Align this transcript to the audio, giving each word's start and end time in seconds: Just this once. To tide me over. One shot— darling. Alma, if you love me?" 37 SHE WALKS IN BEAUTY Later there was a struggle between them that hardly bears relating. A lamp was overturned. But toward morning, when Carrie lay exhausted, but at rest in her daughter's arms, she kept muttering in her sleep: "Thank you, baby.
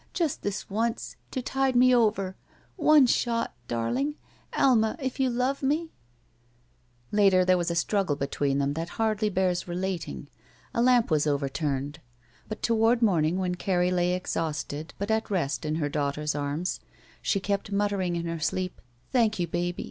Just 0.15 0.41
this 0.41 0.67
once. 0.67 1.15
To 1.29 1.43
tide 1.43 1.75
me 1.75 1.93
over. 1.93 2.35
One 2.75 3.05
shot— 3.05 3.53
darling. 3.67 4.15
Alma, 4.57 4.95
if 4.99 5.19
you 5.19 5.29
love 5.29 5.61
me?" 5.61 5.91
37 7.11 7.11
SHE 7.11 7.11
WALKS 7.11 7.11
IN 7.11 7.17
BEAUTY 7.17 7.23
Later 7.35 7.45
there 7.45 7.57
was 7.59 7.69
a 7.69 7.75
struggle 7.75 8.15
between 8.15 8.57
them 8.57 8.73
that 8.73 8.89
hardly 8.97 9.29
bears 9.29 9.67
relating. 9.67 10.27
A 10.73 10.81
lamp 10.81 11.11
was 11.11 11.27
overturned. 11.27 11.99
But 12.49 12.63
toward 12.63 13.03
morning, 13.03 13.37
when 13.37 13.53
Carrie 13.53 13.91
lay 13.91 14.15
exhausted, 14.15 14.95
but 14.97 15.11
at 15.11 15.29
rest 15.29 15.65
in 15.65 15.75
her 15.75 15.87
daughter's 15.87 16.33
arms, 16.33 16.79
she 17.21 17.39
kept 17.39 17.71
muttering 17.71 18.15
in 18.15 18.25
her 18.25 18.39
sleep: 18.39 18.81
"Thank 19.11 19.37
you, 19.37 19.45
baby. 19.45 19.77